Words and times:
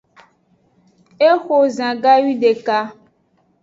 Exo 1.29 1.57
zan 1.75 1.93
gawideka. 2.03 2.77